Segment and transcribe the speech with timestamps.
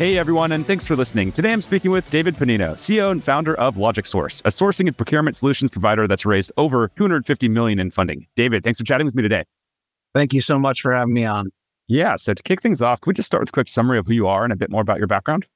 [0.00, 1.30] Hey everyone, and thanks for listening.
[1.30, 5.36] Today I'm speaking with David Pennino, CEO and founder of LogicSource, a sourcing and procurement
[5.36, 8.26] solutions provider that's raised over 250 million in funding.
[8.34, 9.44] David, thanks for chatting with me today.
[10.14, 11.50] Thank you so much for having me on.
[11.86, 14.06] Yeah, so to kick things off, could we just start with a quick summary of
[14.06, 15.46] who you are and a bit more about your background?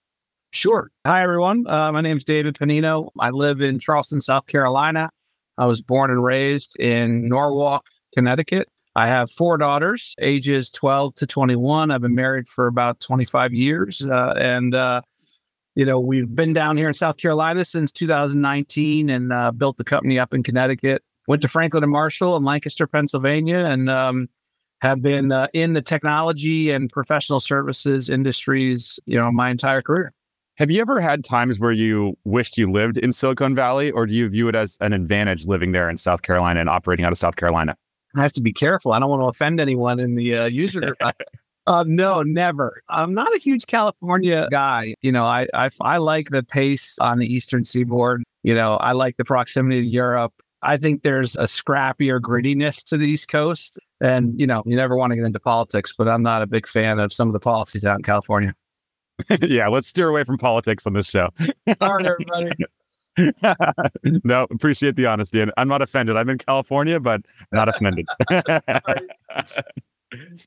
[0.51, 0.91] Sure.
[1.07, 1.67] Hi everyone.
[1.67, 3.09] Uh, my name is David Pennino.
[3.19, 5.09] I live in Charleston, South Carolina.
[5.57, 8.69] I was born and raised in Norwalk, Connecticut.
[8.97, 11.91] I have four daughters, ages 12 to 21.
[11.91, 14.03] I've been married for about 25 years.
[14.09, 15.03] Uh, and, uh,
[15.75, 19.85] you know, we've been down here in South Carolina since 2019 and uh, built the
[19.85, 21.03] company up in Connecticut.
[21.27, 24.29] Went to Franklin and Marshall in Lancaster, Pennsylvania, and um,
[24.81, 30.13] have been uh, in the technology and professional services industries, you know, my entire career.
[30.57, 34.15] Have you ever had times where you wished you lived in Silicon Valley, or do
[34.15, 37.19] you view it as an advantage living there in South Carolina and operating out of
[37.19, 37.75] South Carolina?
[38.17, 38.93] I have to be careful.
[38.93, 40.97] I don't want to offend anyone in the uh, user group.
[41.67, 42.83] uh, no, never.
[42.89, 44.95] I'm not a huge California guy.
[45.03, 48.23] You know, I, I I like the pace on the Eastern Seaboard.
[48.43, 50.33] You know, I like the proximity to Europe.
[50.65, 53.79] I think there's a scrappier grittiness to the East Coast.
[54.01, 56.67] And, you know, you never want to get into politics, but I'm not a big
[56.67, 58.55] fan of some of the policies out in California.
[59.43, 61.29] yeah, let's steer away from politics on this show.
[61.81, 62.53] All right, everybody.
[64.25, 65.41] no, appreciate the honesty.
[65.41, 66.17] And I'm not offended.
[66.17, 68.07] I'm in California, but not offended.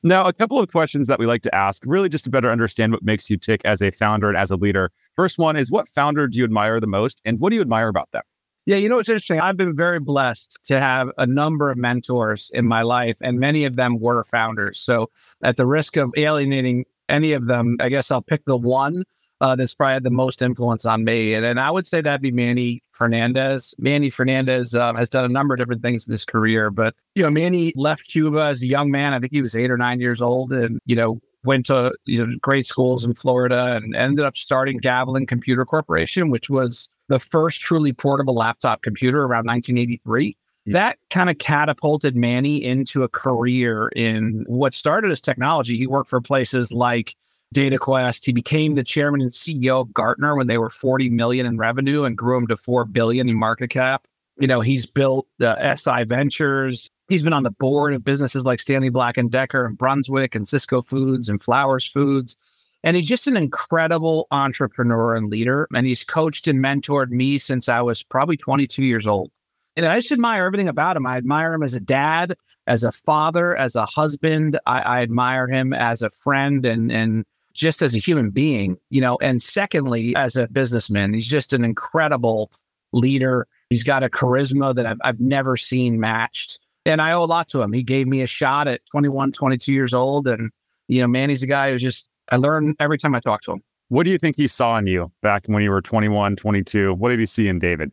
[0.02, 2.92] now, a couple of questions that we like to ask, really just to better understand
[2.92, 4.90] what makes you tick as a founder and as a leader.
[5.16, 7.88] First one is what founder do you admire the most and what do you admire
[7.88, 8.22] about them?
[8.66, 9.40] Yeah, you know, what's interesting.
[9.40, 13.64] I've been very blessed to have a number of mentors in my life, and many
[13.64, 14.78] of them were founders.
[14.78, 15.08] So,
[15.42, 19.04] at the risk of alienating any of them, I guess I'll pick the one
[19.40, 21.34] uh, that's probably had the most influence on me.
[21.34, 23.74] And, and I would say that'd be Manny Fernandez.
[23.78, 27.22] Manny Fernandez um, has done a number of different things in his career, but, you
[27.22, 29.14] know, Manny left Cuba as a young man.
[29.14, 32.26] I think he was eight or nine years old and, you know, went to you
[32.26, 37.20] know, great schools in Florida and ended up starting Javelin Computer Corporation, which was the
[37.20, 40.36] first truly portable laptop computer around 1983
[40.72, 45.78] that kind of catapulted Manny into a career in what started as technology.
[45.78, 47.16] He worked for places like
[47.54, 48.26] DataQuest.
[48.26, 52.04] He became the chairman and CEO of Gartner when they were 40 million in revenue
[52.04, 54.06] and grew them to 4 billion in market cap.
[54.38, 56.88] You know, he's built uh, SI Ventures.
[57.08, 60.46] He's been on the board of businesses like Stanley Black and Decker and Brunswick and
[60.46, 62.36] Sysco Foods and Flowers Foods.
[62.84, 65.66] And he's just an incredible entrepreneur and leader.
[65.74, 69.32] And he's coached and mentored me since I was probably 22 years old.
[69.76, 71.06] And I just admire everything about him.
[71.06, 74.58] I admire him as a dad, as a father, as a husband.
[74.66, 77.24] I, I admire him as a friend and and
[77.58, 81.64] just as a human being, you know, and secondly, as a businessman, he's just an
[81.64, 82.52] incredible
[82.92, 83.48] leader.
[83.68, 86.60] He's got a charisma that I've, I've never seen matched.
[86.86, 87.72] And I owe a lot to him.
[87.72, 90.28] He gave me a shot at 21, 22 years old.
[90.28, 90.52] And,
[90.86, 93.52] you know, man, he's a guy who's just, I learn every time I talk to
[93.52, 93.62] him.
[93.88, 96.94] What do you think he saw in you back when you were 21, 22?
[96.94, 97.90] What did he see in David?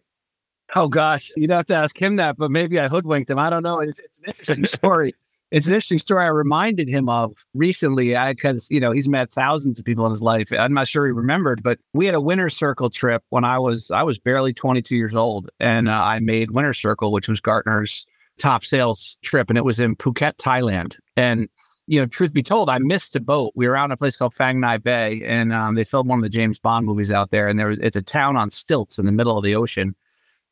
[0.76, 1.32] Oh, gosh.
[1.36, 3.40] You'd have to ask him that, but maybe I hoodwinked him.
[3.40, 3.80] I don't know.
[3.80, 5.16] It's, it's an interesting story
[5.52, 8.16] it's an interesting story I reminded him of recently.
[8.16, 10.52] I because you know he's met thousands of people in his life.
[10.52, 13.92] I'm not sure he remembered, but we had a winter circle trip when I was
[13.92, 18.06] I was barely 22 years old, and uh, I made winter circle, which was Gartner's
[18.38, 20.98] top sales trip, and it was in Phuket, Thailand.
[21.16, 21.48] And
[21.88, 23.54] you know, truth be told, I missed a boat.
[23.56, 26.18] We were out in a place called Phang Nga Bay, and um, they filmed one
[26.20, 27.48] of the James Bond movies out there.
[27.48, 29.96] And there was it's a town on stilts in the middle of the ocean.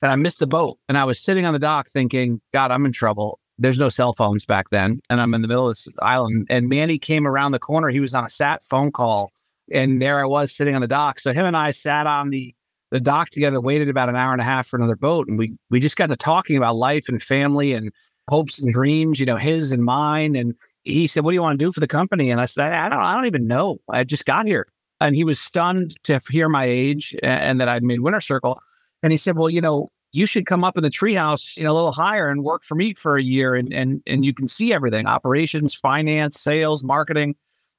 [0.03, 2.85] And I missed the boat, and I was sitting on the dock thinking, God, I'm
[2.85, 4.99] in trouble there's no cell phones back then.
[5.09, 6.47] And I'm in the middle of this island.
[6.49, 7.89] And Manny came around the corner.
[7.89, 9.31] He was on a sat phone call.
[9.71, 11.19] And there I was sitting on the dock.
[11.19, 12.53] So him and I sat on the
[12.91, 15.27] the dock together, waited about an hour and a half for another boat.
[15.27, 17.91] And we we just got to talking about life and family and
[18.29, 20.35] hopes and dreams, you know, his and mine.
[20.35, 22.29] And he said, What do you want to do for the company?
[22.29, 23.79] And I said, I don't I don't even know.
[23.89, 24.67] I just got here.
[24.99, 28.59] And he was stunned to hear my age and, and that I'd made Winter Circle.
[29.01, 31.71] And he said, Well, you know, you should come up in the treehouse, you know,
[31.71, 34.47] a little higher and work for me for a year and and and you can
[34.47, 37.35] see everything, operations, finance, sales, marketing,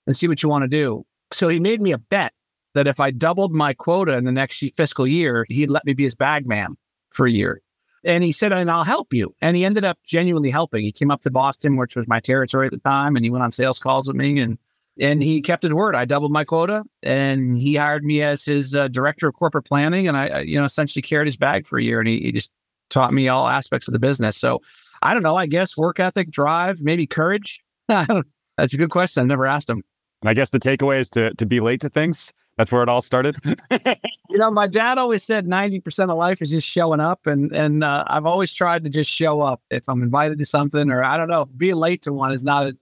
[0.06, 1.06] and see what you want to do.
[1.32, 2.32] So he made me a bet
[2.74, 6.02] that if I doubled my quota in the next fiscal year, he'd let me be
[6.02, 6.76] his bag man
[7.10, 7.62] for a year.
[8.04, 9.34] And he said, and I'll help you.
[9.40, 10.82] And he ended up genuinely helping.
[10.82, 13.44] He came up to Boston, which was my territory at the time, and he went
[13.44, 14.40] on sales calls with me.
[14.40, 14.58] And
[15.00, 15.94] and he kept his word.
[15.94, 20.06] I doubled my quota, and he hired me as his uh, director of corporate planning.
[20.06, 22.50] And I, you know, essentially carried his bag for a year, and he, he just
[22.90, 24.36] taught me all aspects of the business.
[24.36, 24.60] So
[25.02, 25.36] I don't know.
[25.36, 27.62] I guess work ethic, drive, maybe courage.
[27.88, 29.22] That's a good question.
[29.22, 29.82] I've never asked him.
[30.22, 32.32] And I guess the takeaway is to to be late to things.
[32.56, 33.36] That's where it all started.
[33.70, 37.54] you know, my dad always said ninety percent of life is just showing up, and
[37.54, 41.02] and uh, I've always tried to just show up if I'm invited to something, or
[41.02, 42.76] I don't know, being late to one is not a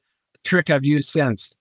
[0.44, 1.53] trick I've used since.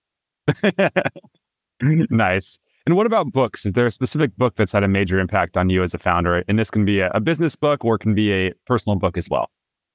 [1.82, 2.58] nice.
[2.86, 3.64] And what about books?
[3.64, 6.42] Is there a specific book that's had a major impact on you as a founder?
[6.48, 9.28] And this can be a, a business book or can be a personal book as
[9.28, 9.50] well.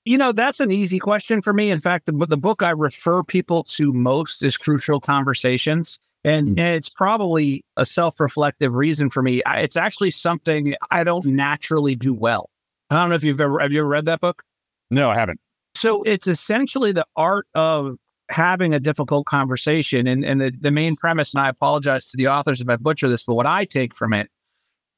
[0.06, 1.70] You know, that's an easy question for me.
[1.70, 6.00] In fact, the, the book I refer people to most is Crucial Conversations.
[6.24, 6.60] And, mm-hmm.
[6.60, 9.44] and it's probably a self reflective reason for me.
[9.46, 12.50] I, it's actually something I don't naturally do well.
[12.90, 14.44] I don't know if you've ever, have you ever read that book?
[14.90, 15.42] No, I haven't.
[15.76, 17.98] So it's essentially the art of
[18.30, 20.08] having a difficult conversation.
[20.08, 23.08] And, and the, the main premise, and I apologize to the authors if I butcher
[23.08, 24.30] this, but what I take from it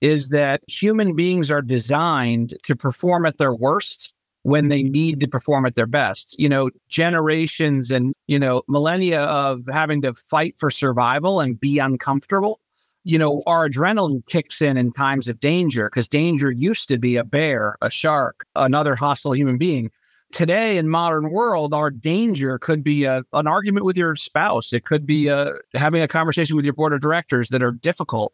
[0.01, 4.91] is that human beings are designed to perform at their worst when they mm-hmm.
[4.91, 6.39] need to perform at their best.
[6.39, 11.79] You know, generations and, you know, millennia of having to fight for survival and be
[11.79, 12.59] uncomfortable.
[13.03, 17.17] You know, our adrenaline kicks in in times of danger because danger used to be
[17.17, 19.91] a bear, a shark, another hostile human being
[20.31, 24.73] today in modern world our danger could be a, an argument with your spouse.
[24.73, 28.33] It could be a, having a conversation with your board of directors that are difficult.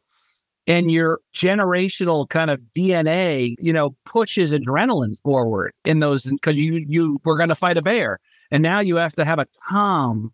[0.68, 6.84] And your generational kind of dna you know pushes adrenaline forward in those because you
[6.88, 8.20] you were going to fight a bear.
[8.52, 10.34] And now you have to have a calm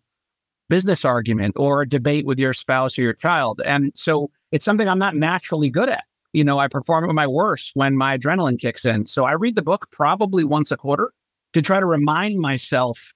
[0.70, 3.60] business argument or a debate with your spouse or your child.
[3.66, 6.04] And so it's something i'm not naturally good at.
[6.32, 9.04] You know i perform at my worst when my adrenaline kicks in.
[9.04, 11.12] So i read the book probably once a quarter
[11.52, 13.12] to try to remind myself,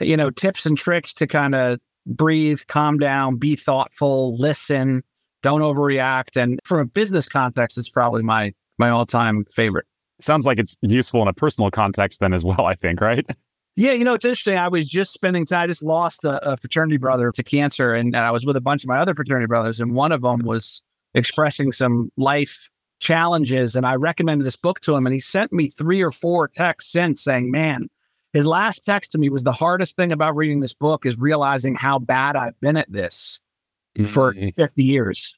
[0.00, 5.02] you know, tips and tricks to kind of breathe, calm down, be thoughtful, listen,
[5.42, 6.40] don't overreact.
[6.40, 9.86] And from a business context, it's probably my my all time favorite.
[10.20, 13.26] Sounds like it's useful in a personal context then as well, I think, right?
[13.78, 14.56] Yeah, you know, it's interesting.
[14.56, 18.16] I was just spending time, I just lost a, a fraternity brother to cancer, and
[18.16, 20.82] I was with a bunch of my other fraternity brothers, and one of them was
[21.12, 22.70] expressing some life
[23.00, 23.76] challenges.
[23.76, 26.92] And I recommended this book to him, and he sent me three or four texts
[26.92, 27.88] since saying, Man,
[28.32, 31.74] his last text to me was the hardest thing about reading this book is realizing
[31.74, 33.40] how bad I've been at this
[33.96, 34.06] mm-hmm.
[34.06, 35.34] for 50 years.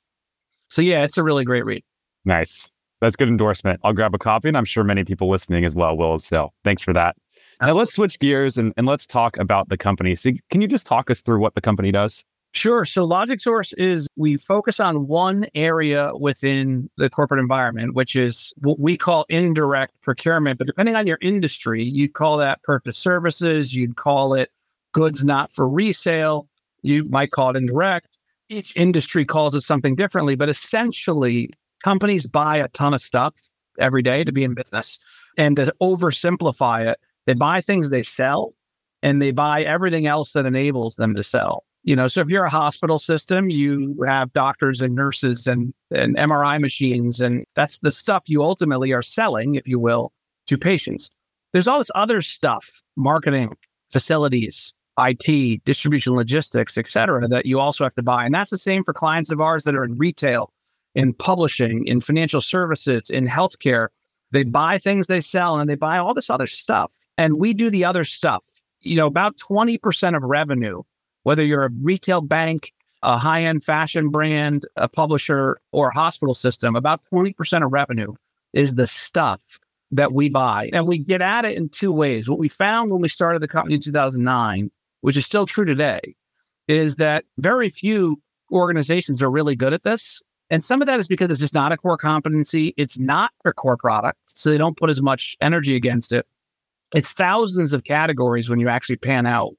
[0.69, 1.85] So, yeah, it's a really great read.
[2.25, 2.71] Nice.
[3.01, 3.81] That's good endorsement.
[3.85, 6.19] I'll grab a copy, and I'm sure many people listening as well will.
[6.19, 7.17] So, thanks for that.
[7.61, 10.15] Now, let's switch gears and, and let's talk about the company.
[10.17, 12.25] So, can you just talk us through what the company does?
[12.53, 12.85] Sure.
[12.85, 18.81] So LogicSource is we focus on one area within the corporate environment, which is what
[18.81, 20.59] we call indirect procurement.
[20.59, 24.51] But depending on your industry, you'd call that purchase services, you'd call it
[24.93, 26.49] goods not for resale,
[26.83, 28.19] you might call it indirect.
[28.49, 31.51] Each industry calls it something differently, but essentially,
[31.85, 33.35] companies buy a ton of stuff
[33.79, 34.99] every day to be in business.
[35.37, 38.55] And to oversimplify it, they buy things they sell
[39.03, 41.65] and they buy everything else that enables them to sell.
[41.89, 46.19] You know, so if you're a hospital system, you have doctors and nurses and, and
[46.19, 50.13] MRI machines, and that's the stuff you ultimately are selling, if you will,
[50.49, 51.09] to patients.
[51.55, 53.57] There's all this other stuff, marketing,
[53.91, 58.27] facilities, IT, distribution, logistics, et cetera, that you also have to buy.
[58.27, 60.53] And that's the same for clients of ours that are in retail,
[60.95, 63.89] in publishing, in financial services, in healthcare.
[64.31, 66.93] They buy things they sell and they buy all this other stuff.
[67.17, 68.45] And we do the other stuff.
[68.81, 70.83] You know, about 20% of revenue
[71.29, 76.33] whether you're a retail bank, a high end fashion brand, a publisher, or a hospital
[76.33, 78.15] system, about 20% of revenue
[78.55, 79.43] is the stuff
[79.91, 80.71] that we buy.
[80.73, 82.31] And we get at it in two ways.
[82.31, 84.71] What we found when we started the company in 2009,
[85.03, 86.01] which is still true today,
[86.67, 90.23] is that very few organizations are really good at this.
[90.49, 92.73] And some of that is because it's just not a core competency.
[92.79, 94.19] It's not their core product.
[94.25, 96.27] So they don't put as much energy against it.
[96.95, 99.53] It's thousands of categories when you actually pan out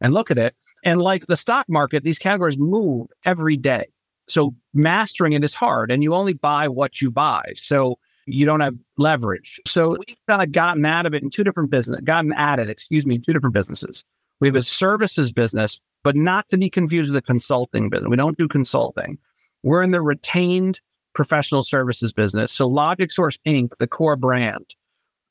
[0.00, 0.54] and look at it.
[0.84, 3.86] And like the stock market, these categories move every day.
[4.28, 7.52] So mastering it is hard and you only buy what you buy.
[7.56, 9.60] So you don't have leverage.
[9.66, 12.68] So we've kind of gotten out of it in two different business, gotten at it,
[12.68, 14.04] excuse me, in two different businesses.
[14.40, 18.08] We have a services business, but not to be confused with the consulting business.
[18.08, 19.18] We don't do consulting.
[19.62, 20.80] We're in the retained
[21.14, 22.52] professional services business.
[22.52, 24.74] So LogicSource Inc., the core brand,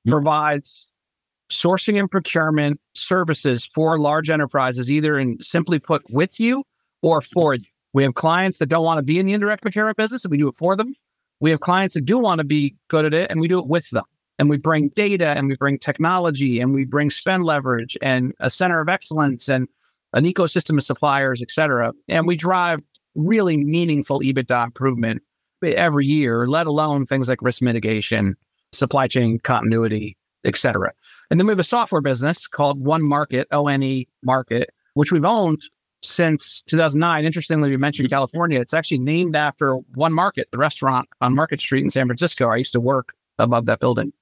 [0.06, 0.12] hmm.
[0.12, 0.88] provides
[1.54, 6.64] sourcing and procurement services for large enterprises, either in simply put with you
[7.02, 7.66] or for you.
[7.94, 10.38] We have clients that don't want to be in the indirect procurement business and we
[10.38, 10.96] do it for them.
[11.40, 13.68] We have clients that do want to be good at it and we do it
[13.68, 14.06] with them.
[14.40, 18.50] And we bring data and we bring technology and we bring spend leverage and a
[18.50, 19.68] center of excellence and
[20.14, 21.94] an ecosystem of suppliers, et cetera.
[22.08, 22.80] And we drive
[23.16, 25.22] really meaningful EBITDA improvement
[25.64, 28.36] every year, let alone things like risk mitigation,
[28.72, 30.92] supply chain continuity, et cetera.
[31.34, 35.12] And then we have a software business called One Market, O N E Market, which
[35.12, 35.64] we've owned
[36.04, 37.26] since 2009.
[37.26, 38.14] Interestingly, you mentioned mm-hmm.
[38.14, 38.60] California.
[38.60, 42.50] It's actually named after One Market, the restaurant on Market Street in San Francisco.
[42.50, 44.14] I used to work above that building.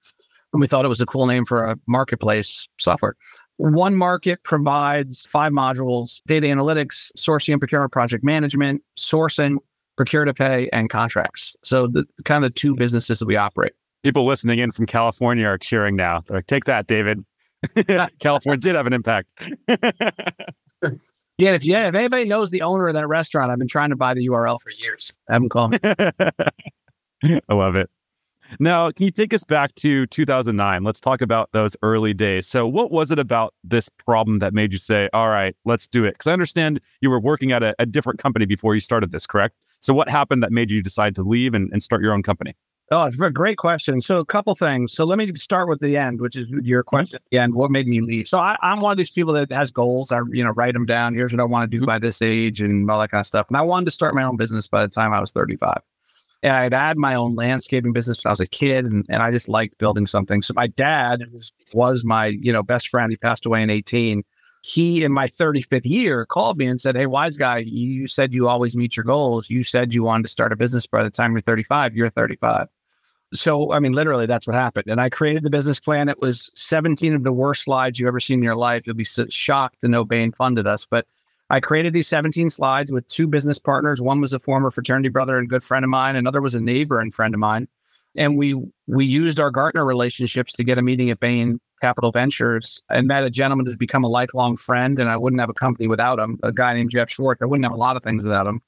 [0.54, 3.18] And we thought it was a cool name for a marketplace software.
[3.58, 9.58] One Market provides five modules data analytics, sourcing and procurement project management, sourcing,
[9.98, 11.58] procure to pay, and contracts.
[11.62, 13.74] So, the kind of the two businesses that we operate.
[14.04, 16.22] People listening in from California are cheering now.
[16.26, 17.24] They're like, take that, David.
[18.20, 19.28] California did have an impact.
[21.42, 23.96] Yeah, if yeah, if anybody knows the owner of that restaurant, I've been trying to
[23.96, 25.12] buy the URL for years.
[25.28, 25.76] I haven't called.
[25.84, 27.90] I love it.
[28.60, 30.84] Now, can you take us back to 2009?
[30.84, 32.48] Let's talk about those early days.
[32.48, 36.04] So, what was it about this problem that made you say, all right, let's do
[36.06, 36.12] it?
[36.12, 39.26] Because I understand you were working at a, a, different company before you started this,
[39.26, 39.56] correct?
[39.80, 42.56] So, what happened that made you decide to leave and, and start your own company?
[42.94, 44.02] Oh, it's a great question.
[44.02, 44.92] So, a couple things.
[44.92, 46.90] So, let me start with the end, which is your mm-hmm.
[46.90, 47.20] question.
[47.32, 48.28] Yeah, and what made me leave?
[48.28, 50.12] So, I, am one of these people that has goals.
[50.12, 51.14] I, you know, write them down.
[51.14, 51.86] Here's what I want to do mm-hmm.
[51.86, 53.48] by this age, and all that kind of stuff.
[53.48, 55.82] And I wanted to start my own business by the time I was 35.
[56.44, 59.32] And I'd had my own landscaping business when I was a kid, and, and I
[59.32, 60.42] just liked building something.
[60.42, 63.10] So, my dad was, was my you know best friend.
[63.10, 64.24] He passed away in 18
[64.64, 68.48] he in my 35th year called me and said, Hey, wise guy, you said you
[68.48, 69.50] always meet your goals.
[69.50, 71.96] You said you wanted to start a business by the time you're 35.
[71.96, 72.68] You're 35.
[73.34, 74.88] So, I mean, literally, that's what happened.
[74.88, 76.10] And I created the business plan.
[76.10, 78.86] It was 17 of the worst slides you've ever seen in your life.
[78.86, 80.86] You'll be shocked to know Bain funded us.
[80.86, 81.06] But
[81.50, 84.02] I created these 17 slides with two business partners.
[84.02, 86.16] One was a former fraternity brother and good friend of mine.
[86.16, 87.68] Another was a neighbor and friend of mine.
[88.16, 92.84] And we we used our Gartner relationships to get a meeting at Bain Capital Ventures
[92.90, 95.00] and met a gentleman who's become a lifelong friend.
[95.00, 97.42] And I wouldn't have a company without him, a guy named Jeff Schwartz.
[97.42, 98.62] I wouldn't have a lot of things without him.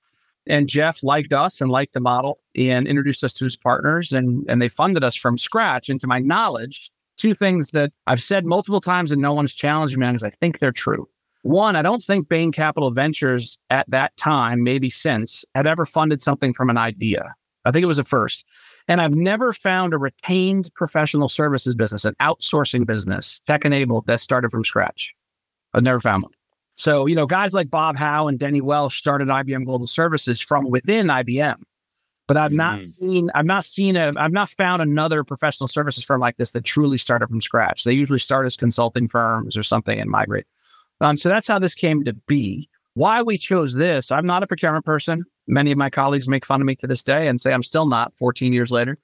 [0.48, 4.46] And Jeff liked us and liked the model and introduced us to his partners and,
[4.50, 5.90] and they funded us from scratch.
[5.90, 9.98] And to my knowledge, two things that I've said multiple times and no one's challenged
[9.98, 11.08] me on is I think they're true.
[11.44, 16.22] One, I don't think Bain Capital Ventures at that time, maybe since, had ever funded
[16.22, 17.36] something from an idea.
[17.66, 18.46] I think it was a first.
[18.88, 24.20] And I've never found a retained professional services business, an outsourcing business, tech enabled that
[24.20, 25.14] started from scratch.
[25.74, 26.32] I've never found one.
[26.76, 30.70] So, you know, guys like Bob Howe and Dennie Welsh started IBM Global Services from
[30.70, 31.62] within IBM.
[32.28, 33.10] But I've not mm-hmm.
[33.10, 36.64] seen, I've not seen a, I've not found another professional services firm like this that
[36.64, 37.84] truly started from scratch.
[37.84, 40.46] They usually start as consulting firms or something and migrate.
[41.02, 42.70] Um, so that's how this came to be.
[42.94, 45.26] Why we chose this, I'm not a procurement person.
[45.48, 47.86] Many of my colleagues make fun of me to this day and say I'm still
[47.86, 48.98] not 14 years later.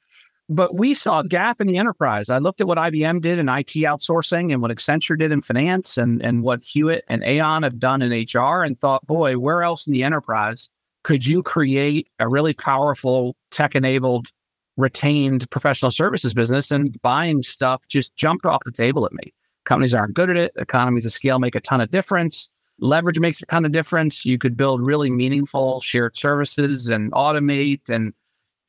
[0.52, 2.32] But we saw a gap in the enterprise.
[2.32, 5.96] I looked at what IBM did in IT outsourcing and what Accenture did in finance
[5.96, 9.86] and, and what Hewitt and Aon have done in HR and thought, boy, where else
[9.86, 10.68] in the enterprise
[11.04, 14.28] could you create a really powerful tech enabled
[14.76, 19.34] retained professional services business and buying stuff just jumped off the table at me.
[19.66, 20.52] Companies aren't good at it.
[20.56, 22.50] Economies of scale make a ton of difference.
[22.80, 24.26] Leverage makes a ton of difference.
[24.26, 28.14] You could build really meaningful shared services and automate and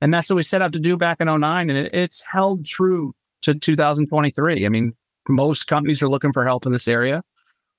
[0.01, 1.71] and that's what we set out to do back in 09.
[1.71, 4.65] And it, it's held true to 2023.
[4.65, 4.95] I mean,
[5.29, 7.23] most companies are looking for help in this area.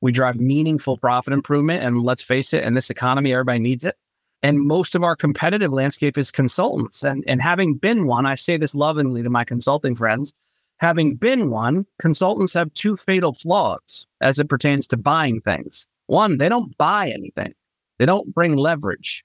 [0.01, 1.83] We drive meaningful profit improvement.
[1.83, 3.95] And let's face it, in this economy, everybody needs it.
[4.43, 7.03] And most of our competitive landscape is consultants.
[7.03, 10.33] And, and having been one, I say this lovingly to my consulting friends,
[10.77, 15.87] having been one, consultants have two fatal flaws as it pertains to buying things.
[16.07, 17.53] One, they don't buy anything,
[17.99, 19.23] they don't bring leverage.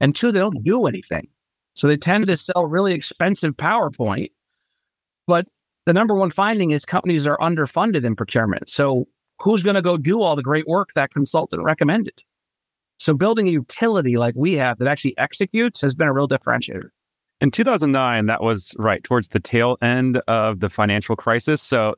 [0.00, 1.28] And two, they don't do anything.
[1.78, 4.32] So they tend to sell really expensive PowerPoint.
[5.28, 5.46] But
[5.86, 8.68] the number one finding is companies are underfunded in procurement.
[8.68, 9.06] So
[9.38, 12.20] who's going to go do all the great work that consultant recommended?
[12.98, 16.88] So building a utility like we have that actually executes has been a real differentiator.
[17.40, 21.62] In 2009, that was right towards the tail end of the financial crisis.
[21.62, 21.94] So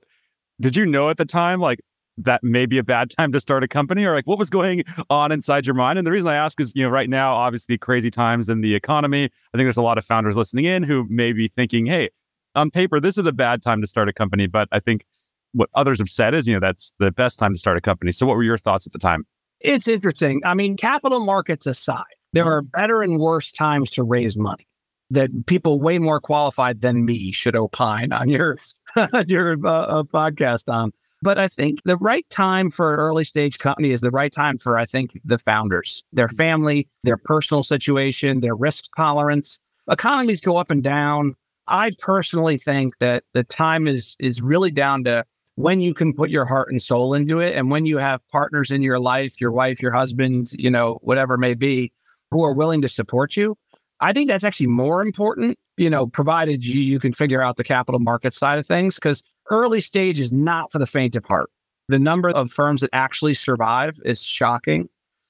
[0.61, 1.81] did you know at the time, like,
[2.25, 4.85] that may be a bad time to start a company or like what was going
[5.09, 5.99] on inside your mind?
[5.99, 8.75] And the reason i ask is you know right now obviously crazy times in the
[8.75, 9.25] economy.
[9.25, 12.11] I think there's a lot of founders listening in who may be thinking hey
[12.55, 15.05] on paper this is a bad time to start a company but i think
[15.53, 18.13] what others have said is you know that's the best time to start a company.
[18.13, 19.27] So what were your thoughts at the time?
[19.61, 20.41] It's interesting.
[20.45, 24.67] I mean capital markets aside there are better and worse times to raise money
[25.11, 28.57] that people way more qualified than me should opine on your
[29.27, 33.59] your uh, uh, podcast on but I think the right time for an early stage
[33.59, 36.37] company is the right time for, I think, the founders, their mm-hmm.
[36.37, 39.59] family, their personal situation, their risk tolerance.
[39.91, 41.35] Economies go up and down.
[41.69, 45.25] I personally think that the time is is really down to
[45.57, 48.71] when you can put your heart and soul into it and when you have partners
[48.71, 51.93] in your life, your wife, your husband, you know, whatever it may be,
[52.31, 53.57] who are willing to support you,
[54.01, 57.65] I think that's actually more important, you know, provided you, you can figure out the
[57.65, 61.51] capital market side of things, because early stage is not for the faint of heart.
[61.89, 64.89] The number of firms that actually survive is shocking.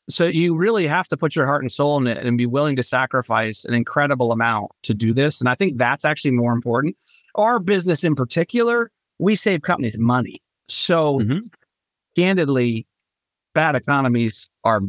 [0.09, 2.77] So you really have to put your heart and soul in it and be willing
[2.77, 5.41] to sacrifice an incredible amount to do this.
[5.41, 6.97] And I think that's actually more important.
[7.37, 10.43] Our business in particular, we save companies money.
[10.69, 11.47] So mm-hmm.
[12.17, 12.87] candidly,
[13.55, 14.81] bad economies are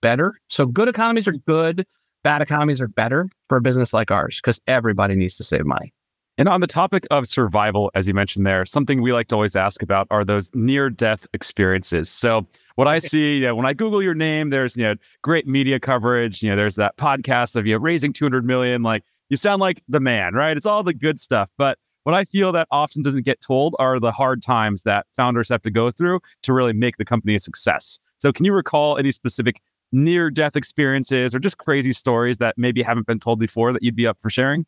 [0.00, 0.34] better.
[0.48, 1.86] So good economies are good.
[2.22, 5.92] Bad economies are better for a business like ours because everybody needs to save money.
[6.40, 9.54] And on the topic of survival, as you mentioned there, something we like to always
[9.54, 12.08] ask about are those near death experiences.
[12.08, 15.46] So, what I see, you know, when I Google your name, there's, you know, great
[15.46, 16.42] media coverage.
[16.42, 18.82] You know, there's that podcast of you know, raising 200 million.
[18.82, 20.56] Like, you sound like the man, right?
[20.56, 21.50] It's all the good stuff.
[21.58, 25.50] But what I feel that often doesn't get told are the hard times that founders
[25.50, 27.98] have to go through to really make the company a success.
[28.16, 29.60] So, can you recall any specific
[29.92, 33.94] near death experiences or just crazy stories that maybe haven't been told before that you'd
[33.94, 34.64] be up for sharing?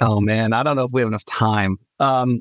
[0.00, 1.78] Oh man, I don't know if we have enough time.
[2.00, 2.40] Um,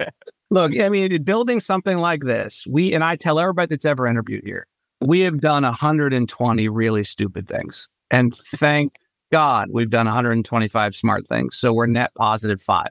[0.50, 4.44] look, I mean, building something like this, we and I tell everybody that's ever interviewed
[4.44, 4.66] here,
[5.00, 8.96] we have done 120 really stupid things, and thank
[9.32, 11.56] God we've done 125 smart things.
[11.56, 12.90] So we're net positive five.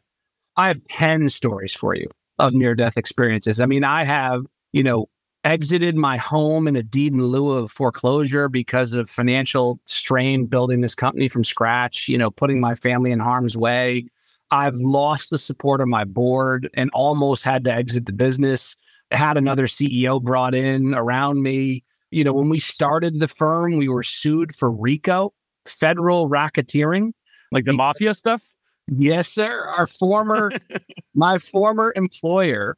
[0.57, 2.07] I have 10 stories for you
[2.39, 3.61] of near death experiences.
[3.61, 5.07] I mean, I have, you know,
[5.43, 10.81] exited my home in a deed in lieu of foreclosure because of financial strain building
[10.81, 14.05] this company from scratch, you know, putting my family in harm's way.
[14.51, 18.75] I've lost the support of my board and almost had to exit the business.
[19.11, 21.83] Had another CEO brought in around me.
[22.11, 25.33] You know, when we started the firm, we were sued for RICO,
[25.65, 27.13] federal racketeering.
[27.51, 28.41] Like the mafia stuff?
[28.87, 29.65] Yes, sir.
[29.77, 30.51] Our former,
[31.15, 32.77] my former employer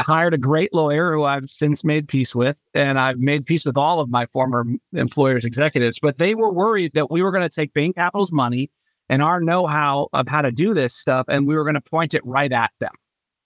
[0.00, 3.76] hired a great lawyer who I've since made peace with, and I've made peace with
[3.76, 5.98] all of my former employers' executives.
[6.00, 8.70] But they were worried that we were going to take Bain Capital's money
[9.08, 12.14] and our know-how of how to do this stuff, and we were going to point
[12.14, 12.92] it right at them.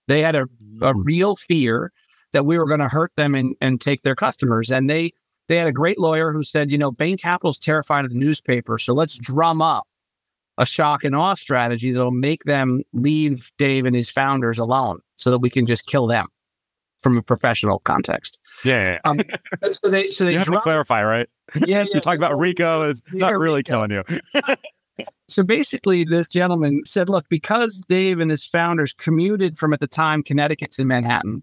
[0.06, 0.44] They had a,
[0.80, 1.02] a mm.
[1.04, 1.92] real fear
[2.32, 4.70] that we were going to hurt them and, and take their customers.
[4.70, 5.12] And they
[5.48, 8.78] they had a great lawyer who said, you know, Bain Capital's terrified of the newspaper,
[8.78, 9.84] so let's drum up
[10.58, 15.30] a shock and awe strategy that'll make them leave Dave and his founders alone so
[15.30, 16.26] that we can just kill them
[17.00, 18.38] from a professional context.
[18.64, 18.92] Yeah.
[18.92, 18.98] yeah.
[19.04, 19.20] Um,
[19.72, 21.28] so they so they you have to clarify, right?
[21.54, 21.62] Yeah.
[21.66, 23.86] yeah you talk about RICO is not really Rico.
[23.86, 24.54] killing you.
[25.28, 29.86] so basically, this gentleman said, "Look, because Dave and his founders commuted from at the
[29.86, 31.42] time Connecticut to Manhattan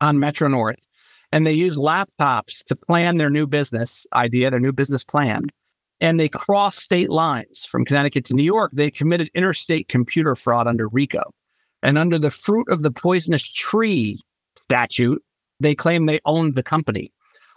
[0.00, 0.86] on Metro North,
[1.32, 5.46] and they used laptops to plan their new business idea, their new business plan."
[5.98, 8.70] And they crossed state lines from Connecticut to New York.
[8.74, 11.22] They committed interstate computer fraud under RICO.
[11.82, 14.20] And under the fruit of the poisonous tree
[14.68, 15.22] statute,
[15.60, 17.12] they claim they owned the company.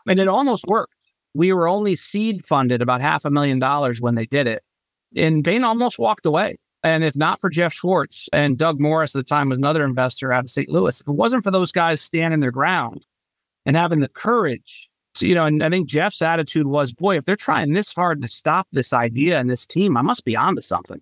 [0.08, 0.94] And it almost worked.
[1.34, 4.64] We were only seed funded about half a million dollars when they did it.
[5.16, 6.58] And Bain almost walked away.
[6.84, 10.32] And if not for Jeff Schwartz and Doug Morris at the time was another investor
[10.32, 10.70] out of St.
[10.70, 13.06] Louis, if it wasn't for those guys standing their ground
[13.66, 17.26] and having the courage to, you know, and I think Jeff's attitude was, boy, if
[17.26, 20.62] they're trying this hard to stop this idea and this team, I must be onto
[20.62, 21.02] something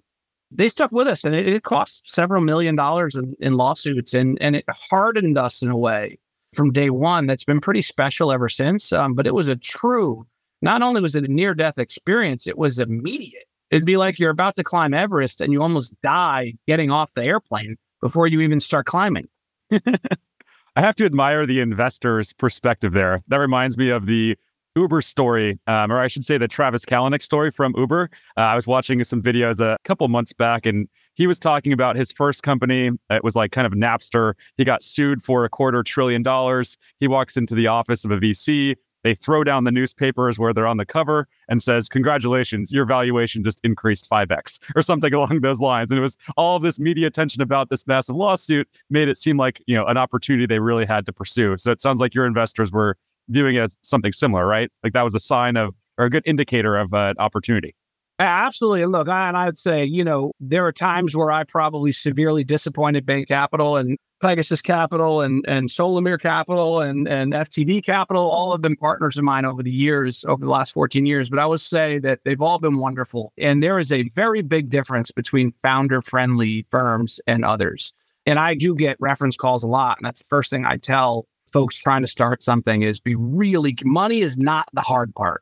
[0.52, 4.38] they stuck with us and it, it cost several million dollars in, in, lawsuits and,
[4.42, 6.20] and it hardened us in a way
[6.54, 8.94] from day one that's been pretty special ever since.
[8.94, 10.26] Um, but it was a true,
[10.62, 13.44] not only was it a near death experience, it was immediate.
[13.70, 17.24] It'd be like you're about to climb Everest and you almost die getting off the
[17.24, 19.28] airplane before you even start climbing.
[19.72, 23.22] I have to admire the investor's perspective there.
[23.28, 24.38] That reminds me of the
[24.78, 28.10] Uber story, um, or I should say the Travis Kalanick story from Uber.
[28.38, 31.96] Uh, I was watching some videos a couple months back, and he was talking about
[31.96, 32.92] his first company.
[33.10, 34.34] It was like kind of Napster.
[34.56, 36.78] He got sued for a quarter trillion dollars.
[37.00, 38.76] He walks into the office of a VC.
[39.04, 43.44] They throw down the newspapers where they're on the cover and says, "Congratulations, your valuation
[43.44, 47.08] just increased five x or something along those lines." And it was all this media
[47.08, 50.86] attention about this massive lawsuit made it seem like you know an opportunity they really
[50.86, 51.58] had to pursue.
[51.58, 52.98] So it sounds like your investors were
[53.30, 54.72] viewing it as something similar, right?
[54.84, 57.76] Like that was a sign of or a good indicator of uh, an opportunity.
[58.20, 58.86] Absolutely.
[58.86, 63.06] Look, I, and I'd say, you know, there are times where I probably severely disappointed
[63.06, 68.28] Bain Capital and Pegasus Capital and and Solamere Capital and and FTV Capital.
[68.28, 71.30] All have been partners of mine over the years, over the last 14 years.
[71.30, 73.34] But I would say that they've all been wonderful.
[73.38, 77.94] And there is a very big difference between founder friendly firms and others.
[78.26, 79.98] And I do get reference calls a lot.
[80.00, 83.76] And that's the first thing I tell folks trying to start something is be really
[83.84, 85.42] money is not the hard part.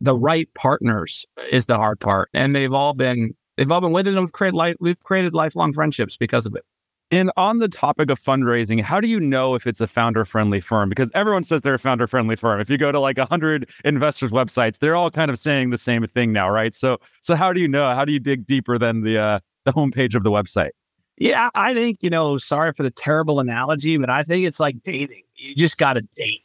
[0.00, 2.30] The right partners is the hard part.
[2.34, 5.34] And they've all been they've all been with it and we've created life, we've created
[5.34, 6.64] lifelong friendships because of it.
[7.12, 10.58] And on the topic of fundraising, how do you know if it's a founder friendly
[10.58, 10.88] firm?
[10.88, 12.60] Because everyone says they're a founder friendly firm.
[12.60, 16.04] If you go to like 100 investors' websites, they're all kind of saying the same
[16.08, 16.74] thing now, right?
[16.74, 17.94] So, so how do you know?
[17.94, 20.70] How do you dig deeper than the uh, the homepage of the website?
[21.18, 24.82] Yeah, I think, you know, sorry for the terrible analogy, but I think it's like
[24.82, 25.22] dating.
[25.42, 26.42] You just got to date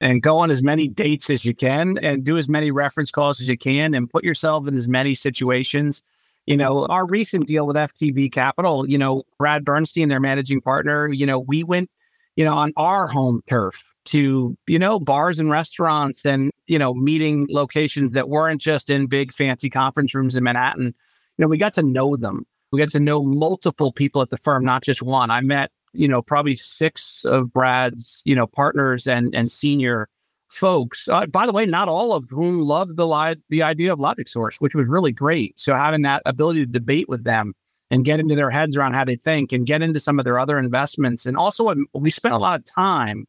[0.00, 3.40] and go on as many dates as you can and do as many reference calls
[3.40, 6.02] as you can and put yourself in as many situations
[6.48, 11.06] you know, our recent deal with FTV Capital, you know, Brad Bernstein, their managing partner,
[11.06, 11.90] you know, we went,
[12.36, 16.94] you know, on our home turf to, you know, bars and restaurants and, you know,
[16.94, 20.86] meeting locations that weren't just in big fancy conference rooms in Manhattan.
[20.86, 22.46] You know, we got to know them.
[22.72, 25.30] We got to know multiple people at the firm, not just one.
[25.30, 30.08] I met, you know, probably six of Brad's, you know, partners and and senior
[30.48, 31.08] folks.
[31.08, 34.60] Uh, by the way, not all of whom loved the li- the idea of LogicSource,
[34.60, 35.58] which was really great.
[35.58, 37.52] So having that ability to debate with them
[37.90, 40.38] and get into their heads around how they think and get into some of their
[40.38, 43.26] other investments, and also um, we spent a lot of time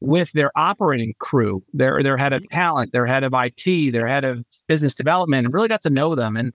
[0.00, 4.24] with their operating crew, their their head of talent, their head of IT, their head
[4.24, 6.36] of business development, and really got to know them.
[6.36, 6.52] And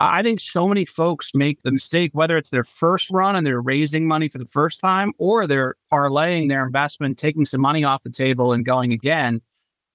[0.00, 3.60] I think so many folks make the mistake, whether it's their first run and they're
[3.60, 8.02] raising money for the first time, or they're parlaying their investment, taking some money off
[8.02, 9.42] the table and going again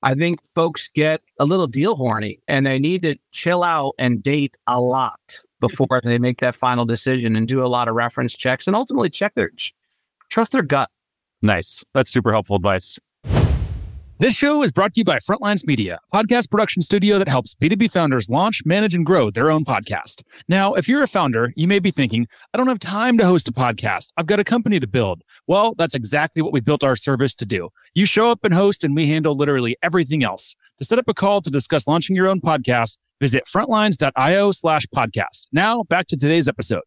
[0.05, 4.21] I think folks get a little deal horny and they need to chill out and
[4.21, 8.35] date a lot before they make that final decision and do a lot of reference
[8.35, 9.49] checks and ultimately check their
[10.29, 10.91] trust their gut.
[11.41, 11.83] Nice.
[11.95, 12.99] That's super helpful advice.
[14.17, 17.53] This show is brought to you by Frontlines Media, a podcast production studio that helps
[17.53, 20.23] B2B founders launch, manage, and grow their own podcast.
[20.47, 23.49] Now, if you're a founder, you may be thinking, I don't have time to host
[23.49, 24.13] a podcast.
[24.15, 25.21] I've got a company to build.
[25.47, 27.71] Well, that's exactly what we built our service to do.
[27.93, 30.55] You show up and host, and we handle literally everything else.
[30.77, 35.47] To set up a call to discuss launching your own podcast, visit frontlines.io slash podcast.
[35.51, 36.83] Now, back to today's episode.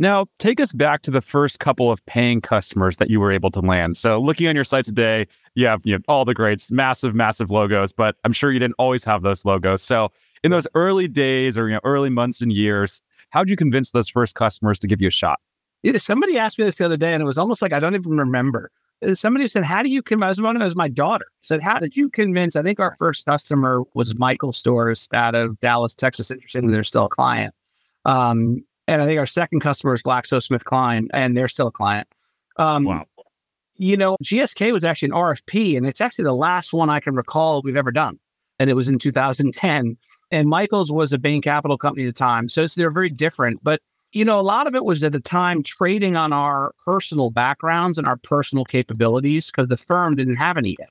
[0.00, 3.50] Now, take us back to the first couple of paying customers that you were able
[3.52, 3.96] to land.
[3.96, 7.50] So, looking on your site today, you have, you have all the greats, massive, massive
[7.50, 9.82] logos, but I'm sure you didn't always have those logos.
[9.82, 10.10] So,
[10.42, 13.92] in those early days or you know early months and years, how did you convince
[13.92, 15.38] those first customers to give you a shot?
[15.84, 17.94] Yeah, somebody asked me this the other day, and it was almost like I don't
[17.94, 18.70] even remember.
[19.04, 21.78] Uh, somebody said, "How do you convince?" One of them was my daughter said, "How
[21.78, 26.32] did you convince?" I think our first customer was Michael Stores out of Dallas, Texas.
[26.32, 27.54] Interestingly, they're still a client.
[28.04, 32.08] Um, and I think our second customer is GlaxoSmithKline, and they're still a client.
[32.56, 33.06] Um, wow.
[33.76, 37.14] You know, GSK was actually an RFP, and it's actually the last one I can
[37.14, 38.18] recall we've ever done.
[38.60, 39.96] And it was in 2010.
[40.30, 42.46] And Michael's was a Bain Capital company at the time.
[42.46, 43.64] So they're very different.
[43.64, 43.80] But,
[44.12, 47.98] you know, a lot of it was at the time trading on our personal backgrounds
[47.98, 50.90] and our personal capabilities because the firm didn't have any yet.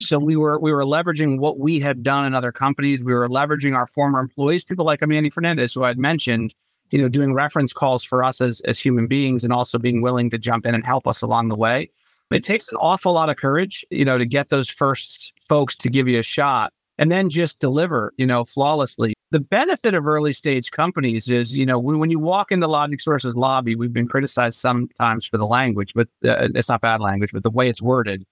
[0.00, 3.04] So we were we were leveraging what we had done in other companies.
[3.04, 6.54] We were leveraging our former employees, people like Manny Fernandez, who I'd mentioned,
[6.90, 10.30] you know, doing reference calls for us as, as human beings and also being willing
[10.30, 11.90] to jump in and help us along the way.
[12.30, 15.90] It takes an awful lot of courage, you know, to get those first folks to
[15.90, 19.14] give you a shot and then just deliver, you know, flawlessly.
[19.32, 23.74] The benefit of early stage companies is, you know, when you walk into LogicSource's lobby,
[23.74, 27.50] we've been criticized sometimes for the language, but uh, it's not bad language, but the
[27.50, 28.24] way it's worded.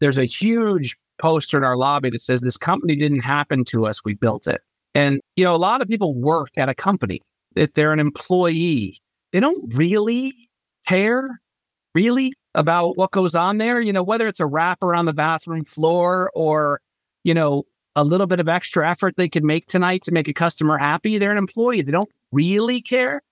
[0.00, 4.04] There's a huge poster in our lobby that says, This company didn't happen to us,
[4.04, 4.60] we built it.
[4.94, 7.20] And, you know, a lot of people work at a company
[7.54, 9.00] that they're an employee.
[9.32, 10.48] They don't really
[10.86, 11.40] care,
[11.94, 13.80] really, about what goes on there.
[13.80, 16.80] You know, whether it's a wrapper on the bathroom floor or,
[17.24, 17.64] you know,
[17.96, 21.18] a little bit of extra effort they could make tonight to make a customer happy.
[21.18, 21.82] They're an employee.
[21.82, 23.22] They don't really care.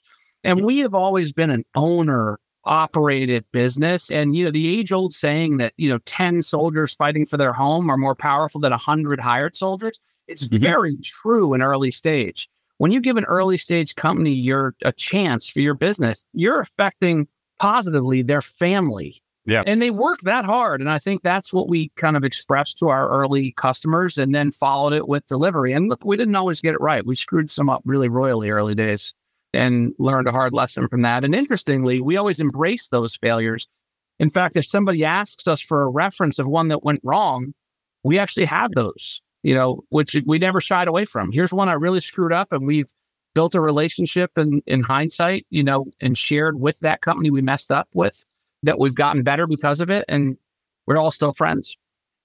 [0.44, 4.10] And we have always been an owner operated business.
[4.10, 7.52] And, you know, the age old saying that, you know, 10 soldiers fighting for their
[7.52, 10.62] home are more powerful than 100 hired soldiers, it's mm-hmm.
[10.62, 12.48] very true in early stage
[12.82, 17.28] when you give an early stage company your a chance for your business, you're affecting
[17.60, 19.22] positively their family.
[19.46, 19.62] Yeah.
[19.68, 20.80] And they work that hard.
[20.80, 24.50] And I think that's what we kind of expressed to our early customers and then
[24.50, 25.72] followed it with delivery.
[25.72, 27.06] And look, we didn't always get it right.
[27.06, 29.14] We screwed some up really royally early days
[29.54, 31.22] and learned a hard lesson from that.
[31.22, 33.68] And interestingly, we always embrace those failures.
[34.18, 37.54] In fact, if somebody asks us for a reference of one that went wrong,
[38.02, 41.32] we actually have those you know, which we never shied away from.
[41.32, 42.92] Here's one I really screwed up, and we've
[43.34, 47.70] built a relationship in, in hindsight, you know, and shared with that company we messed
[47.70, 48.24] up with
[48.62, 50.04] that we've gotten better because of it.
[50.08, 50.36] And
[50.86, 51.76] we're all still friends.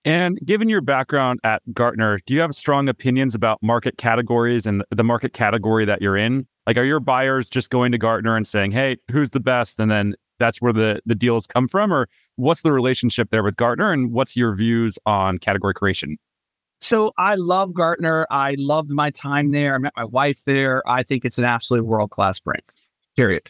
[0.05, 4.83] And given your background at Gartner, do you have strong opinions about market categories and
[4.89, 6.47] the market category that you're in?
[6.65, 9.79] Like, are your buyers just going to Gartner and saying, hey, who's the best?
[9.79, 11.91] And then that's where the, the deals come from?
[11.91, 13.91] Or what's the relationship there with Gartner?
[13.91, 16.17] And what's your views on category creation?
[16.79, 18.27] So I love Gartner.
[18.29, 19.75] I loved my time there.
[19.75, 20.83] I met my wife there.
[20.87, 22.61] I think it's an absolutely world class brand,
[23.15, 23.49] period.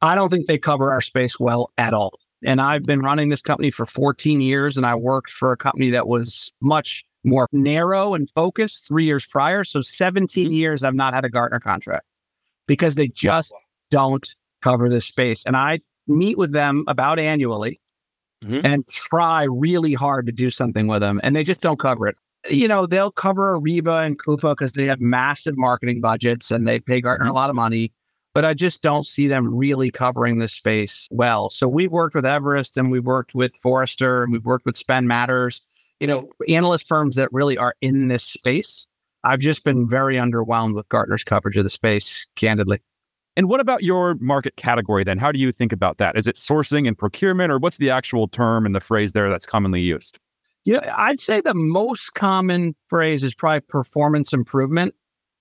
[0.00, 2.20] I don't think they cover our space well at all.
[2.44, 5.90] And I've been running this company for 14 years and I worked for a company
[5.90, 9.64] that was much more narrow and focused three years prior.
[9.64, 12.06] So 17 years I've not had a Gartner contract
[12.68, 13.52] because they just
[13.90, 15.44] don't cover this space.
[15.44, 17.80] And I meet with them about annually
[18.44, 18.64] mm-hmm.
[18.64, 21.20] and try really hard to do something with them.
[21.24, 22.16] And they just don't cover it.
[22.48, 26.80] You know, they'll cover Ariba and Coupa because they have massive marketing budgets and they
[26.80, 27.32] pay Gartner mm-hmm.
[27.32, 27.92] a lot of money
[28.38, 31.50] but I just don't see them really covering this space well.
[31.50, 35.08] So we've worked with Everest and we've worked with Forrester and we've worked with Spend
[35.08, 35.60] Matters,
[35.98, 38.86] you know, analyst firms that really are in this space.
[39.24, 42.80] I've just been very underwhelmed with Gartner's coverage of the space, candidly.
[43.36, 45.18] And what about your market category then?
[45.18, 46.16] How do you think about that?
[46.16, 49.46] Is it sourcing and procurement, or what's the actual term and the phrase there that's
[49.46, 50.18] commonly used?
[50.68, 54.94] Yeah, I'd say the most common phrase is probably performance improvement.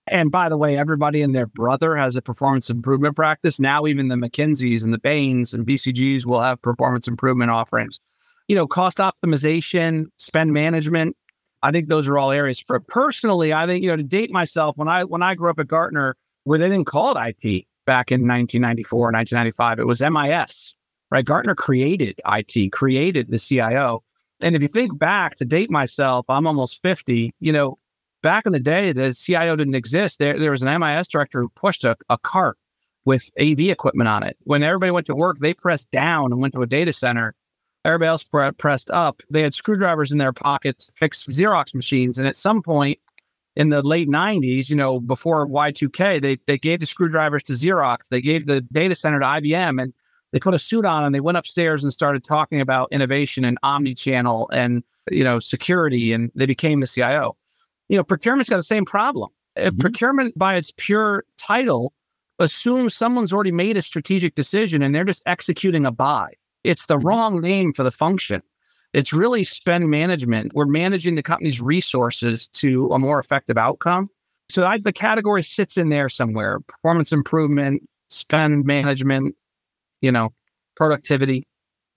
[0.08, 3.60] And by the way, everybody and their brother has a performance improvement practice.
[3.60, 8.00] Now, even the McKinseys and the Bains and BCGs will have performance improvement offerings.
[8.48, 11.18] You know, cost optimization, spend management.
[11.62, 13.52] I think those are all areas for personally.
[13.52, 16.16] I think, you know, to date myself, when I when I grew up at Gartner,
[16.46, 20.74] where they didn't call it IT back in 1994, 1995, it was MIS,
[21.12, 21.26] right?
[21.26, 24.06] Gartner created IT, created the CIO.
[24.39, 27.78] And if you think back to date myself, I'm almost 50, you know,
[28.21, 30.19] back in the day, the CIO didn't exist.
[30.19, 32.58] There, there was an MIS director who pushed a, a cart
[33.06, 34.38] with AV equipment on it.
[34.43, 37.36] When everybody went to work, they pressed down and went to a data center.
[37.86, 39.23] Everybody else pre- pressed up.
[39.30, 42.17] They had screwdrivers in their pockets, fixed Xerox machines.
[42.17, 43.00] And at some point
[43.56, 48.10] in the late 90s, you know, before Y2K, they, they gave the screwdrivers to Xerox.
[48.10, 49.93] They gave the data center to IBM and
[50.32, 53.58] they put a suit on and they went upstairs and started talking about innovation and
[53.63, 56.12] omni-channel and, you know, security.
[56.12, 57.38] And they became the CIO
[57.90, 59.30] you know, procurement's got the same problem.
[59.56, 59.80] Uh, mm-hmm.
[59.80, 61.94] Procurement, by its pure title,
[62.40, 66.34] assumes someone's already made a strategic decision and they're just executing a buy.
[66.63, 67.08] It's the mm-hmm.
[67.08, 68.42] wrong name for the function.
[68.94, 70.54] It's really spend management.
[70.54, 74.10] We're managing the company's resources to a more effective outcome.
[74.50, 79.36] So I, the category sits in there somewhere: performance improvement, spend management,
[80.01, 80.29] you know,
[80.75, 81.47] productivity.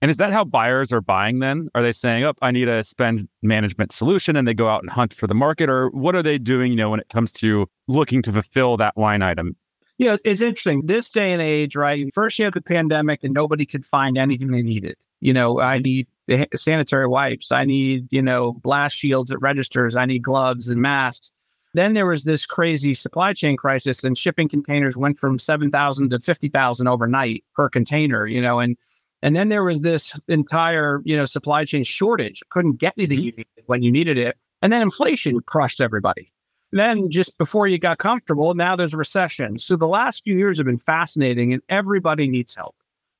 [0.01, 1.69] And is that how buyers are buying then?
[1.75, 4.89] Are they saying, oh, I need a spend management solution and they go out and
[4.89, 5.69] hunt for the market?
[5.69, 8.97] Or what are they doing, you know, when it comes to looking to fulfill that
[8.97, 9.55] line item?
[9.99, 10.87] Yeah, it's, it's interesting.
[10.87, 12.11] This day and age, right?
[12.11, 14.95] First, you have the pandemic and nobody could find anything they needed.
[15.19, 16.07] You know, I need
[16.55, 17.51] sanitary wipes.
[17.51, 19.95] I need, you know, blast shields at registers.
[19.95, 21.31] I need gloves and masks.
[21.73, 26.19] Then there was this crazy supply chain crisis and shipping containers went from 7,000 to
[26.19, 28.77] 50,000 overnight per container, you know, and
[29.23, 32.41] and then there was this entire, you know, supply chain shortage.
[32.49, 33.25] Couldn't get anything mm-hmm.
[33.25, 34.37] you needed when you needed it.
[34.61, 36.31] And then inflation crushed everybody.
[36.71, 39.57] Then just before you got comfortable, now there's a recession.
[39.59, 42.75] So the last few years have been fascinating and everybody needs help.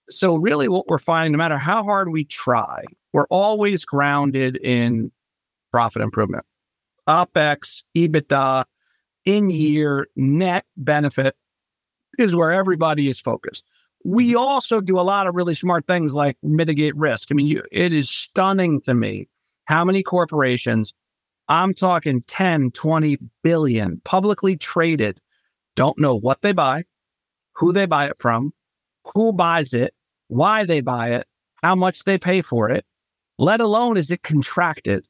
[0.10, 2.84] So really what we're finding, no matter how hard we try,
[3.14, 5.12] we're always grounded in
[5.72, 6.46] profit improvement.
[7.12, 8.66] OPEX, EBITDA,
[9.26, 11.36] in year net benefit
[12.18, 13.66] is where everybody is focused.
[14.04, 14.38] We mm-hmm.
[14.38, 17.30] also do a lot of really smart things like mitigate risk.
[17.32, 19.28] I mean, you, it is stunning to me
[19.66, 20.94] how many corporations,
[21.48, 25.20] I'm talking 10, 20 billion publicly traded,
[25.76, 26.86] don't know what they buy,
[27.56, 28.54] who they buy it from,
[29.14, 29.94] who buys it,
[30.28, 31.28] why they buy it,
[31.62, 32.86] how much they pay for it,
[33.38, 35.06] let alone is it contracted,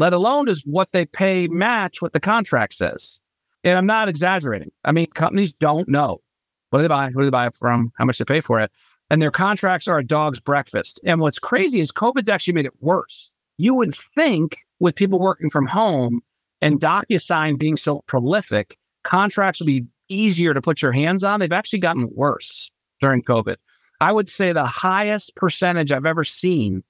[0.00, 3.20] let alone is what they pay match what the contract says.
[3.62, 4.70] And I'm not exaggerating.
[4.82, 6.22] I mean, companies don't know.
[6.70, 7.10] What do they buy?
[7.10, 7.92] Who do they buy from?
[7.98, 8.72] How much they pay for it?
[9.10, 11.00] And their contracts are a dog's breakfast.
[11.04, 13.30] And what's crazy is COVID's actually made it worse.
[13.58, 16.22] You would think with people working from home
[16.62, 21.40] and DocuSign being so prolific, contracts would be easier to put your hands on.
[21.40, 22.70] They've actually gotten worse
[23.02, 23.56] during COVID.
[24.00, 26.84] I would say the highest percentage I've ever seen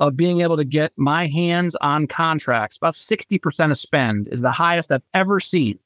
[0.00, 4.50] of being able to get my hands on contracts, about 60% of spend is the
[4.50, 5.78] highest I've ever seen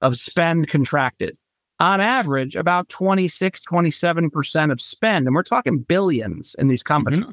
[0.00, 1.36] of spend contracted
[1.80, 7.30] on average, about 26, 27% of spend, and we're talking billions in these companies, mm-hmm.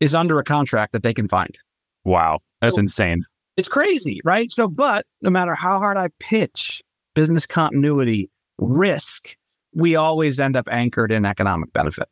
[0.00, 1.56] is under a contract that they can find.
[2.04, 2.40] Wow.
[2.60, 3.24] That's so, insane.
[3.56, 4.50] It's crazy, right?
[4.50, 6.82] So, but no matter how hard I pitch
[7.14, 9.36] business continuity, risk,
[9.74, 12.08] we always end up anchored in economic benefit.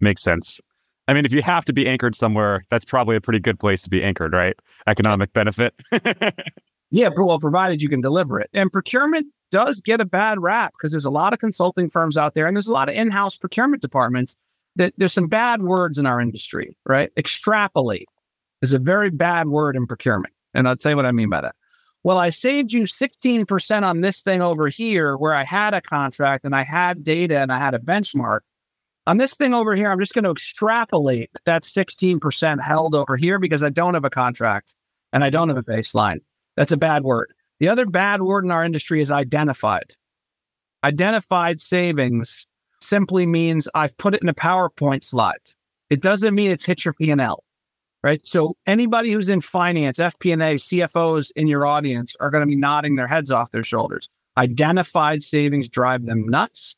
[0.00, 0.60] Makes sense.
[1.06, 3.82] I mean, if you have to be anchored somewhere, that's probably a pretty good place
[3.82, 4.56] to be anchored, right?
[4.86, 5.74] Economic benefit.
[6.90, 8.48] yeah, well, provided you can deliver it.
[8.54, 12.34] And procurement does get a bad rap because there's a lot of consulting firms out
[12.34, 14.36] there and there's a lot of in-house procurement departments
[14.76, 17.12] that there's some bad words in our industry, right?
[17.16, 18.08] Extrapolate
[18.62, 20.34] is a very bad word in procurement.
[20.54, 21.54] And I'll tell you what I mean by that.
[22.02, 26.44] Well, I saved you 16% on this thing over here where I had a contract
[26.44, 28.40] and I had data and I had a benchmark.
[29.06, 33.38] On this thing over here, I'm just going to extrapolate that 16% held over here
[33.38, 34.74] because I don't have a contract
[35.12, 36.20] and I don't have a baseline.
[36.56, 37.32] That's a bad word.
[37.60, 39.92] The other bad word in our industry is identified.
[40.82, 42.46] Identified savings
[42.80, 45.40] simply means I've put it in a PowerPoint slide.
[45.90, 47.44] It doesn't mean it's hit your P&L,
[48.02, 48.26] right?
[48.26, 52.96] So anybody who's in finance, FP&A, CFOs in your audience are going to be nodding
[52.96, 54.08] their heads off their shoulders.
[54.36, 56.76] Identified savings drive them nuts.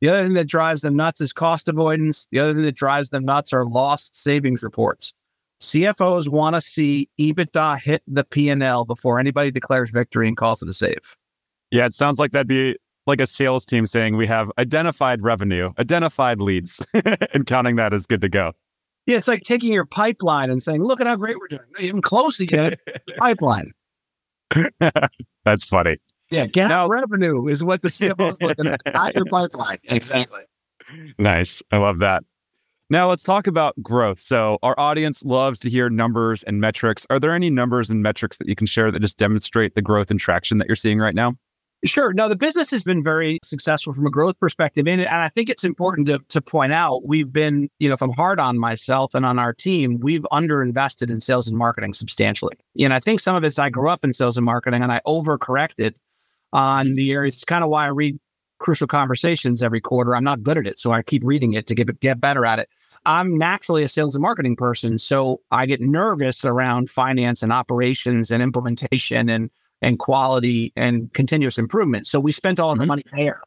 [0.00, 2.28] The other thing that drives them nuts is cost avoidance.
[2.30, 5.12] The other thing that drives them nuts are lost savings reports.
[5.60, 10.68] CFOs want to see EBITDA hit the P&L before anybody declares victory and calls it
[10.68, 11.16] a save.
[11.70, 15.72] Yeah, it sounds like that'd be like a sales team saying we have identified revenue,
[15.78, 16.84] identified leads,
[17.32, 18.52] and counting that as good to go.
[19.06, 21.80] Yeah, it's like taking your pipeline and saying, "Look at how great we're doing." Not
[21.80, 22.78] even close to get
[23.18, 23.72] pipeline.
[25.44, 25.96] That's funny.
[26.30, 29.78] Yeah, GAAP now, revenue is what the CFO is looking at, not your pipeline.
[29.84, 30.42] Exactly.
[31.18, 31.62] Nice.
[31.70, 32.24] I love that.
[32.90, 34.18] Now let's talk about growth.
[34.18, 37.06] So our audience loves to hear numbers and metrics.
[37.10, 40.10] Are there any numbers and metrics that you can share that just demonstrate the growth
[40.10, 41.34] and traction that you're seeing right now?
[41.84, 42.12] Sure.
[42.12, 44.88] Now the business has been very successful from a growth perspective.
[44.88, 48.02] And, and I think it's important to, to point out we've been, you know, if
[48.02, 52.56] I'm hard on myself and on our team, we've underinvested in sales and marketing substantially.
[52.80, 55.00] And I think some of it's I grew up in sales and marketing and I
[55.06, 55.94] overcorrected
[56.52, 57.36] on the areas.
[57.36, 58.18] It's kind of why I read
[58.58, 60.14] crucial conversations every quarter.
[60.14, 60.78] I'm not good at it.
[60.78, 62.68] So I keep reading it to get, get better at it.
[63.06, 64.98] I'm naturally a sales and marketing person.
[64.98, 71.56] So I get nervous around finance and operations and implementation and and quality and continuous
[71.56, 72.06] improvement.
[72.06, 72.80] So we spent all mm-hmm.
[72.80, 73.42] the money there.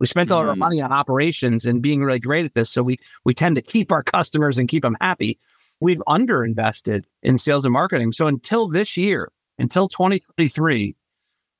[0.00, 0.48] We spent all mm-hmm.
[0.50, 2.70] our money on operations and being really great at this.
[2.70, 5.38] So we we tend to keep our customers and keep them happy.
[5.80, 8.12] We've underinvested in sales and marketing.
[8.12, 10.96] So until this year, until 2023,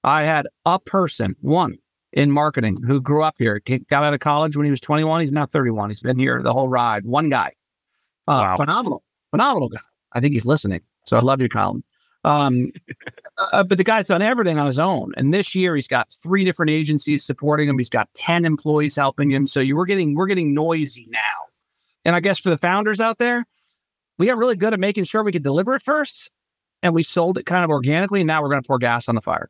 [0.04, 1.78] I had a person, one
[2.12, 5.20] in marketing who grew up here, got out of college when he was 21.
[5.22, 5.90] He's now 31.
[5.90, 7.04] He's been here the whole ride.
[7.04, 7.52] One guy.
[8.28, 8.56] Uh, wow.
[8.56, 9.80] Phenomenal, phenomenal guy.
[10.12, 10.80] I think he's listening.
[11.04, 11.82] So I love you, Colin.
[12.22, 12.70] Um,
[13.38, 15.12] uh, but the guy's done everything on his own.
[15.16, 17.78] And this year he's got three different agencies supporting him.
[17.78, 19.46] He's got 10 employees helping him.
[19.46, 21.18] So you were getting, we're getting noisy now.
[22.04, 23.44] And I guess for the founders out there,
[24.18, 26.30] we got really good at making sure we could deliver it first.
[26.82, 28.20] And we sold it kind of organically.
[28.20, 29.48] And now we're going to pour gas on the fire.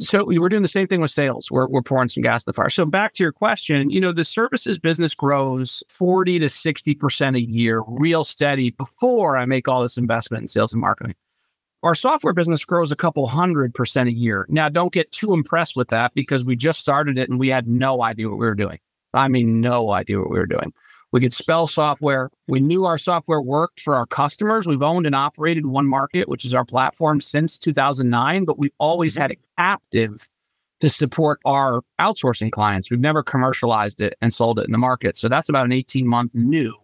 [0.00, 1.50] So we were doing the same thing with sales.
[1.50, 2.70] We're, we're pouring some gas in the fire.
[2.70, 7.40] So back to your question, you know, the services business grows 40 to 60% a
[7.40, 11.14] year, real steady before I make all this investment in sales and marketing.
[11.84, 14.46] Our software business grows a couple hundred percent a year.
[14.48, 17.68] Now, don't get too impressed with that because we just started it and we had
[17.68, 18.78] no idea what we were doing.
[19.12, 20.72] I mean, no idea what we were doing.
[21.14, 22.28] We could spell software.
[22.48, 24.66] We knew our software worked for our customers.
[24.66, 29.16] We've owned and operated one market, which is our platform since 2009, but we've always
[29.16, 30.28] had it captive
[30.80, 32.90] to support our outsourcing clients.
[32.90, 35.16] We've never commercialized it and sold it in the market.
[35.16, 36.74] So that's about an 18 month new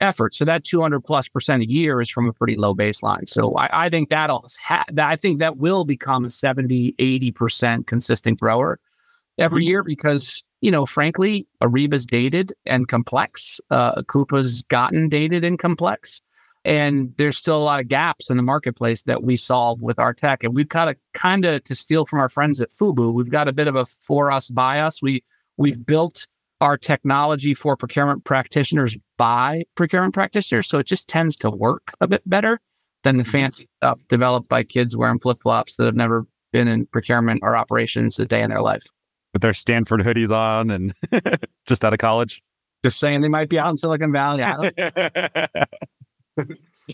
[0.00, 0.36] effort.
[0.36, 3.28] So that 200 plus percent a year is from a pretty low baseline.
[3.28, 8.38] So I, I think that'll, ha- I think that will become a 70, 80% consistent
[8.38, 8.78] grower
[9.36, 9.68] every mm-hmm.
[9.68, 13.60] year because, you know, frankly, Ariba's dated and complex.
[13.70, 16.20] Uh, Coupa's gotten dated and complex.
[16.64, 20.12] And there's still a lot of gaps in the marketplace that we solve with our
[20.12, 20.42] tech.
[20.42, 23.14] And we've got to kind of to steal from our friends at Fubu.
[23.14, 25.00] We've got a bit of a for us by us.
[25.00, 25.24] We
[25.56, 26.26] we've built
[26.60, 30.66] our technology for procurement practitioners by procurement practitioners.
[30.66, 32.60] So it just tends to work a bit better
[33.04, 33.30] than the mm-hmm.
[33.30, 37.56] fancy stuff developed by kids wearing flip flops that have never been in procurement or
[37.56, 38.84] operations a day in their life.
[39.38, 40.94] With their Stanford hoodies on and
[41.66, 42.42] just out of college.
[42.82, 44.42] Just saying they might be out in Silicon Valley.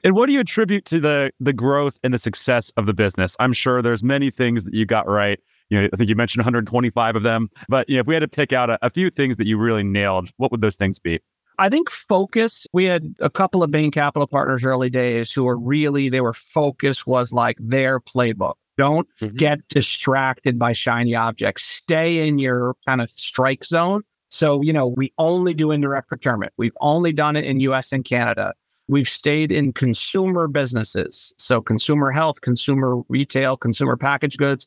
[0.05, 3.35] and what do you attribute to the the growth and the success of the business?
[3.41, 6.41] I'm sure there's many things that you got right you know, I think you mentioned
[6.41, 7.49] 125 of them.
[7.71, 9.57] But you know, if we had to pick out a, a few things that you
[9.57, 11.21] really nailed, what would those things be?
[11.59, 12.67] I think focus.
[12.73, 16.33] We had a couple of Bain Capital partners early days who were really they were
[16.33, 18.55] focus was like their playbook.
[18.77, 19.37] Don't mm-hmm.
[19.37, 21.65] get distracted by shiny objects.
[21.65, 24.03] Stay in your kind of strike zone.
[24.31, 26.53] So, you know, we only do indirect procurement.
[26.57, 28.55] We've only done it in US and Canada.
[28.89, 31.33] We've stayed in consumer businesses.
[31.39, 34.67] So, consumer health, consumer retail, consumer packaged goods.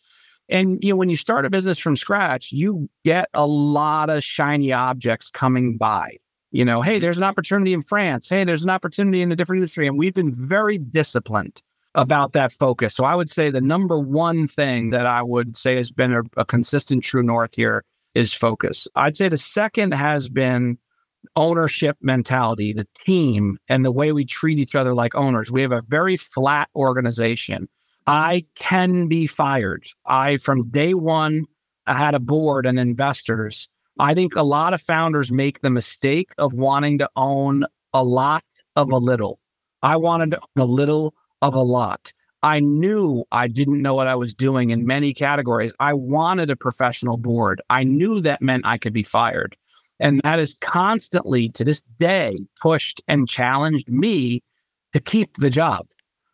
[0.49, 4.23] And you know, when you start a business from scratch, you get a lot of
[4.23, 6.17] shiny objects coming by.
[6.51, 8.29] You know, hey, there's an opportunity in France.
[8.29, 9.87] Hey, there's an opportunity in a different industry.
[9.87, 11.61] And we've been very disciplined
[11.97, 12.95] about that focus.
[12.95, 16.21] So I would say the number one thing that I would say has been a,
[16.37, 17.83] a consistent true north here
[18.15, 18.87] is focus.
[18.95, 20.77] I'd say the second has been
[21.35, 25.51] ownership mentality, the team, and the way we treat each other like owners.
[25.51, 27.67] We have a very flat organization.
[28.05, 29.85] I can be fired.
[30.05, 31.43] I, from day one,
[31.85, 33.67] I had a board and investors
[33.99, 38.43] I think a lot of founders make the mistake of wanting to own a lot
[38.75, 39.39] of a little.
[39.81, 42.11] I wanted a little of a lot.
[42.43, 45.73] I knew I didn't know what I was doing in many categories.
[45.79, 47.61] I wanted a professional board.
[47.69, 49.57] I knew that meant I could be fired.
[49.99, 54.43] And that is constantly, to this day, pushed and challenged me
[54.93, 55.87] to keep the job.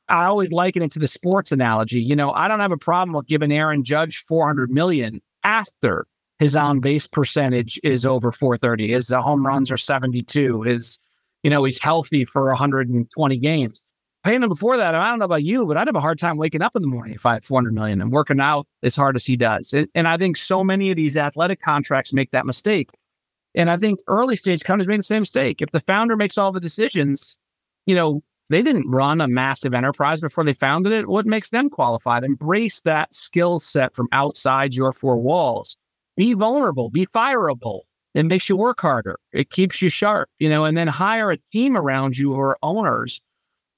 [0.09, 2.01] I always liken it to the sports analogy.
[2.01, 6.05] You know, I don't have a problem with giving Aaron Judge 400 million after
[6.39, 8.91] his on base percentage is over 430.
[8.91, 10.63] His home runs are 72.
[10.63, 10.99] His,
[11.41, 13.81] you know, he's healthy for 120 games.
[14.23, 16.37] Paying him before that, I don't know about you, but I'd have a hard time
[16.37, 19.15] waking up in the morning if I had 400 million and working out as hard
[19.15, 19.73] as he does.
[19.93, 22.89] And I think so many of these athletic contracts make that mistake.
[23.53, 25.61] And I think early stage companies make the same mistake.
[25.61, 27.37] If the founder makes all the decisions,
[27.85, 31.07] you know, they didn't run a massive enterprise before they founded it.
[31.07, 32.23] What makes them qualified?
[32.23, 35.75] Embrace that skill set from outside your four walls
[36.15, 37.81] be vulnerable, be fireable.
[38.13, 39.19] It makes you work harder.
[39.31, 42.57] It keeps you sharp, you know, and then hire a team around you who are
[42.61, 43.21] owners.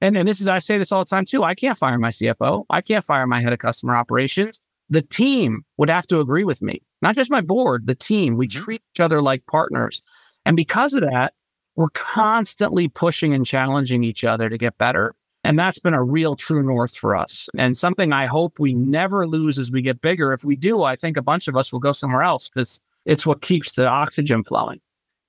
[0.02, 1.44] And, and this is, I say this all the time too.
[1.44, 2.66] I can't fire my CFO.
[2.70, 4.60] I can't fire my head of customer operations.
[4.90, 8.36] The team would have to agree with me, not just my board, the team.
[8.36, 8.64] We mm-hmm.
[8.64, 10.02] treat each other like partners.
[10.46, 11.34] And because of that,
[11.76, 15.16] we're constantly pushing and challenging each other to get better.
[15.44, 19.28] And that's been a real true north for us and something I hope we never
[19.28, 20.34] lose as we get bigger.
[20.34, 23.28] If we do, I think a bunch of us will go somewhere else because it's
[23.28, 24.82] what keeps the oxygen flowing.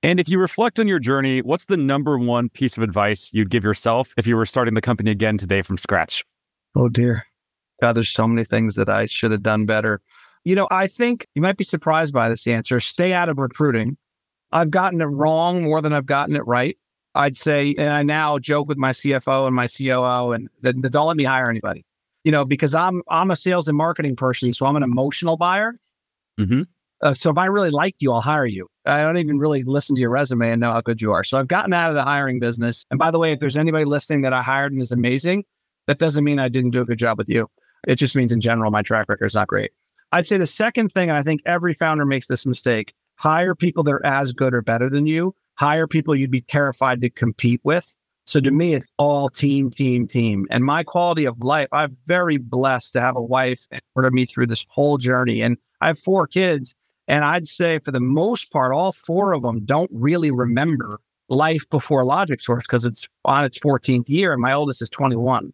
[0.03, 3.49] And if you reflect on your journey, what's the number one piece of advice you'd
[3.49, 6.23] give yourself if you were starting the company again today from scratch?
[6.75, 7.25] Oh, dear.
[7.81, 10.01] God, there's so many things that I should have done better.
[10.43, 12.79] You know, I think you might be surprised by this answer.
[12.79, 13.97] Stay out of recruiting.
[14.51, 16.77] I've gotten it wrong more than I've gotten it right.
[17.15, 21.07] I'd say, and I now joke with my CFO and my COO, and that don't
[21.07, 21.83] let me hire anybody.
[22.23, 25.79] You know, because I'm I'm a sales and marketing person, so I'm an emotional buyer.
[26.39, 26.63] Mm-hmm.
[27.01, 28.67] Uh, so if I really like you, I'll hire you.
[28.87, 31.23] I don't even really listen to your resume and know how good you are.
[31.23, 32.85] So I've gotten out of the hiring business.
[32.89, 35.45] And by the way, if there's anybody listening that I hired and is amazing,
[35.87, 37.49] that doesn't mean I didn't do a good job with you.
[37.87, 39.71] It just means in general, my track record is not great.
[40.11, 43.91] I'd say the second thing, I think every founder makes this mistake hire people that
[43.91, 47.95] are as good or better than you hire people you'd be terrified to compete with.
[48.25, 50.45] So to me, it's all team, team, team.
[50.49, 54.25] And my quality of life, I'm very blessed to have a wife and supported me
[54.25, 55.41] through this whole journey.
[55.41, 56.75] And I have four kids.
[57.07, 60.99] And I'd say for the most part, all four of them don't really remember
[61.29, 65.53] life before LogicSource because it's on its 14th year and my oldest is 21.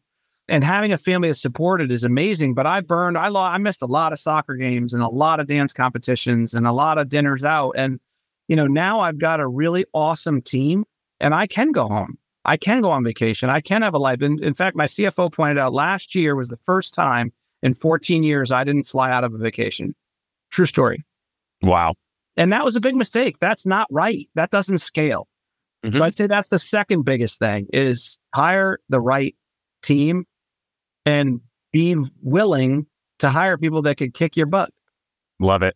[0.50, 2.54] And having a family that's supported is amazing.
[2.54, 5.40] But I burned, I lost, I missed a lot of soccer games and a lot
[5.40, 7.72] of dance competitions and a lot of dinners out.
[7.76, 8.00] And
[8.48, 10.86] you know, now I've got a really awesome team
[11.20, 12.18] and I can go home.
[12.46, 13.50] I can go on vacation.
[13.50, 14.22] I can have a life.
[14.22, 17.32] And in fact, my CFO pointed out last year was the first time
[17.62, 19.96] in 14 years I didn't fly out of a vacation.
[20.50, 21.06] True story.
[21.64, 21.96] Wow.
[22.38, 23.38] And that was a big mistake.
[23.40, 24.28] That's not right.
[24.36, 25.28] That doesn't scale.
[25.84, 25.98] Mm-hmm.
[25.98, 29.36] So I'd say that's the second biggest thing is hire the right
[29.82, 30.26] team
[31.06, 31.42] and
[31.72, 32.86] be willing
[33.20, 34.70] to hire people that could kick your butt.
[35.40, 35.76] Love it.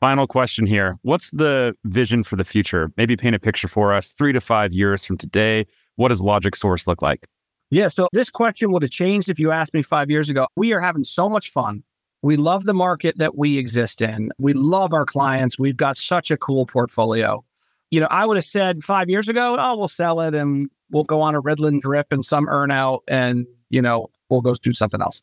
[0.00, 0.96] Final question here.
[1.02, 2.90] What's the vision for the future?
[2.96, 5.66] Maybe paint a picture for us three to five years from today.
[5.96, 7.26] What does LogicSource look like?
[7.70, 10.48] Yeah, so this question would have changed if you asked me five years ago.
[10.56, 11.82] We are having so much fun.
[12.22, 14.30] We love the market that we exist in.
[14.38, 15.58] We love our clients.
[15.58, 17.44] We've got such a cool portfolio.
[17.90, 21.04] You know, I would have said five years ago, oh, we'll sell it and we'll
[21.04, 25.00] go on a Ritalin drip and some earnout and, you know, we'll go do something
[25.00, 25.22] else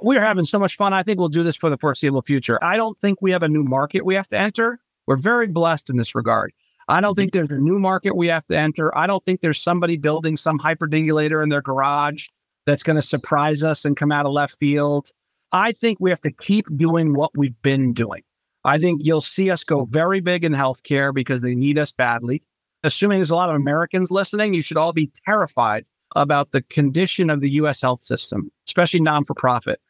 [0.00, 0.92] we're having so much fun.
[0.92, 2.62] I think we'll do this for the foreseeable future.
[2.62, 4.80] I don't think we have a new market we have to enter.
[5.06, 6.52] We're very blessed in this regard.
[6.88, 8.96] I don't think there's a new market we have to enter.
[8.96, 12.28] I don't think there's somebody building some hyperdingulator in their garage
[12.64, 15.08] that's going to surprise us and come out of left field.
[15.52, 18.22] I think we have to keep doing what we've been doing.
[18.64, 22.42] I think you'll see us go very big in healthcare because they need us badly.
[22.82, 25.84] Assuming there's a lot of Americans listening, you should all be terrified
[26.14, 29.80] about the condition of the US health system, especially non for profit.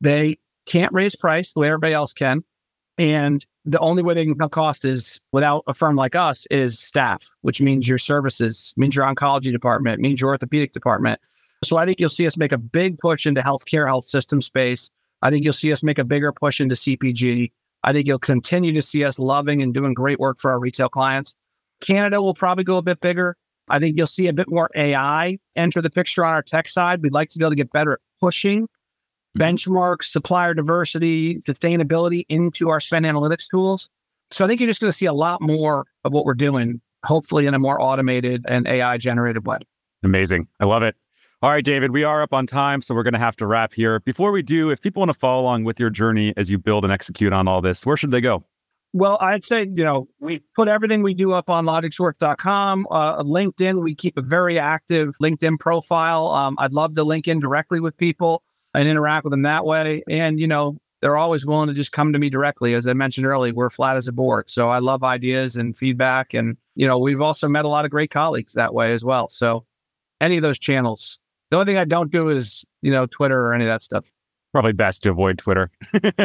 [0.00, 2.42] They can't raise price the way everybody else can.
[2.98, 6.78] And the only way they can cut cost is without a firm like us is
[6.78, 11.20] staff, which means your services, means your oncology department, means your orthopedic department.
[11.64, 14.90] So I think you'll see us make a big push into healthcare, health system space.
[15.24, 17.50] I think you'll see us make a bigger push into CPG.
[17.82, 20.88] I think you'll continue to see us loving and doing great work for our retail
[20.88, 21.34] clients.
[21.80, 23.36] Canada will probably go a bit bigger.
[23.68, 27.02] I think you'll see a bit more AI enter the picture on our tech side.
[27.02, 28.68] We'd like to be able to get better at pushing
[29.36, 29.42] mm-hmm.
[29.42, 33.88] benchmarks, supplier diversity, sustainability into our spend analytics tools.
[34.30, 36.80] So I think you're just going to see a lot more of what we're doing,
[37.04, 39.58] hopefully in a more automated and AI generated way.
[40.02, 40.48] Amazing.
[40.60, 40.96] I love it.
[41.44, 43.74] All right, David, we are up on time, so we're going to have to wrap
[43.74, 44.00] here.
[44.00, 46.84] Before we do, if people want to follow along with your journey as you build
[46.84, 48.42] and execute on all this, where should they go?
[48.94, 52.86] Well, I'd say, you know, we put everything we do up on LogicSource.com.
[52.90, 56.28] Uh, LinkedIn, we keep a very active LinkedIn profile.
[56.28, 58.42] Um, I'd love to link in directly with people
[58.72, 60.02] and interact with them that way.
[60.08, 62.72] And, you know, they're always willing to just come to me directly.
[62.72, 64.48] As I mentioned earlier, we're flat as a board.
[64.48, 66.32] So I love ideas and feedback.
[66.32, 69.28] And, you know, we've also met a lot of great colleagues that way as well.
[69.28, 69.66] So
[70.22, 71.18] any of those channels.
[71.54, 74.10] The only thing I don't do is, you know, Twitter or any of that stuff.
[74.50, 75.70] Probably best to avoid Twitter.
[75.94, 76.16] awesome.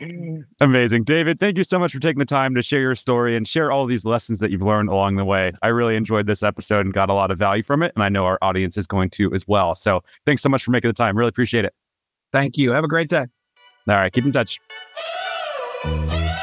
[0.00, 0.42] say.
[0.60, 1.04] Amazing.
[1.04, 3.70] David, thank you so much for taking the time to share your story and share
[3.70, 5.52] all these lessons that you've learned along the way.
[5.62, 7.92] I really enjoyed this episode and got a lot of value from it.
[7.94, 9.76] And I know our audience is going to as well.
[9.76, 11.16] So thanks so much for making the time.
[11.16, 11.74] Really appreciate it.
[12.32, 12.72] Thank you.
[12.72, 13.26] Have a great day.
[13.88, 14.12] All right.
[14.12, 14.58] Keep in touch.